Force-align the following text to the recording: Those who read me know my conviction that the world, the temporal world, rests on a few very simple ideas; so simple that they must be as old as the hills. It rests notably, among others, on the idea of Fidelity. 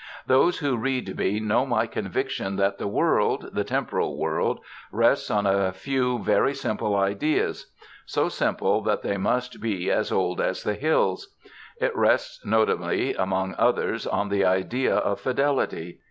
Those 0.25 0.57
who 0.57 0.77
read 0.77 1.15
me 1.15 1.39
know 1.39 1.63
my 1.63 1.85
conviction 1.85 2.55
that 2.55 2.79
the 2.79 2.87
world, 2.87 3.51
the 3.53 3.63
temporal 3.63 4.17
world, 4.17 4.59
rests 4.91 5.29
on 5.29 5.45
a 5.45 5.71
few 5.71 6.23
very 6.23 6.55
simple 6.55 6.95
ideas; 6.95 7.71
so 8.07 8.27
simple 8.27 8.81
that 8.81 9.03
they 9.03 9.17
must 9.17 9.61
be 9.61 9.91
as 9.91 10.11
old 10.11 10.41
as 10.41 10.63
the 10.63 10.73
hills. 10.73 11.35
It 11.79 11.95
rests 11.95 12.43
notably, 12.43 13.13
among 13.13 13.53
others, 13.59 14.07
on 14.07 14.29
the 14.29 14.43
idea 14.43 14.95
of 14.95 15.19
Fidelity. 15.19 15.99